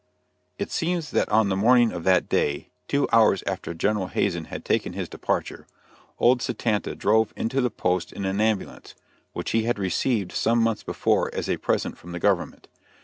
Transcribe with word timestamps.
It 0.57 0.71
seems 0.71 1.11
that 1.11 1.29
on 1.29 1.49
the 1.49 1.55
morning 1.55 1.91
of 1.91 2.03
that 2.05 2.27
day, 2.27 2.69
two 2.87 3.07
hours 3.13 3.43
after 3.45 3.75
General 3.75 4.07
Hazen 4.07 4.45
had 4.45 4.65
taken 4.65 4.93
his 4.93 5.07
departure, 5.07 5.67
old 6.17 6.41
Satanta 6.41 6.95
drove 6.95 7.31
into 7.35 7.61
the 7.61 7.69
post 7.69 8.11
in 8.11 8.25
an 8.25 8.41
ambulance, 8.41 8.95
which 9.33 9.51
he 9.51 9.65
had 9.65 9.77
received 9.77 10.31
some 10.31 10.57
months 10.57 10.81
before 10.81 11.29
as 11.35 11.47
a 11.47 11.57
present 11.57 11.99
from 11.99 12.13
the 12.13 12.19
government. 12.19 12.67